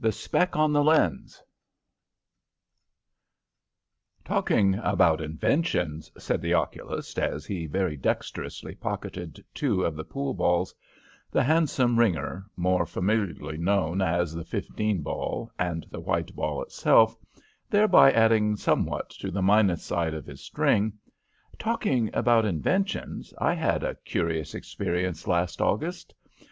THE 0.00 0.10
SPECK 0.10 0.56
ON 0.56 0.72
THE 0.72 0.82
LENS 0.82 1.40
"Talking 4.24 4.74
about 4.74 5.20
inventions," 5.20 6.10
said 6.20 6.42
the 6.42 6.52
oculist, 6.52 7.16
as 7.16 7.46
he 7.46 7.66
very 7.66 7.96
dexterously 7.96 8.74
pocketed 8.74 9.44
two 9.54 9.84
of 9.84 9.94
the 9.94 10.02
pool 10.02 10.34
balls, 10.34 10.74
the 11.30 11.44
handsome 11.44 11.96
ringer, 11.96 12.44
more 12.56 12.86
familiarly 12.86 13.56
known 13.56 14.02
as 14.02 14.34
the 14.34 14.42
fifteen 14.44 15.00
ball, 15.00 15.48
and 15.60 15.86
the 15.92 16.00
white 16.00 16.34
ball 16.34 16.60
itself, 16.60 17.16
thereby 17.70 18.10
adding 18.10 18.56
somewhat 18.56 19.10
to 19.10 19.30
the 19.30 19.42
minus 19.42 19.84
side 19.84 20.12
of 20.12 20.26
his 20.26 20.40
string 20.40 20.92
"talking 21.56 22.10
about 22.12 22.44
inventions, 22.44 23.32
I 23.40 23.54
had 23.54 23.84
a 23.84 23.94
curious 23.94 24.56
experience 24.56 25.28
last 25.28 25.60
August. 25.62 26.16